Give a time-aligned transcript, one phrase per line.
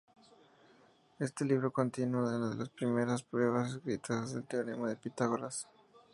[1.19, 5.67] Este libro contiene una de las primeras pruebas escritas del Teorema de Pitágoras.